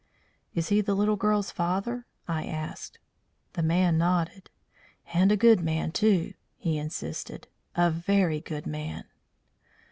"Is 0.55 0.69
he 0.69 0.81
the 0.81 0.95
little 0.95 1.15
girl's 1.15 1.51
father?" 1.51 2.07
I 2.27 2.47
asked. 2.47 2.97
The 3.53 3.61
man 3.61 3.99
nodded. 3.99 4.49
"And 5.13 5.31
a 5.31 5.37
good 5.37 5.59
man, 5.61 5.91
too," 5.91 6.33
he 6.57 6.79
insisted. 6.79 7.47
"A 7.75 7.91
very 7.91 8.39
good 8.41 8.65
man." 8.65 9.03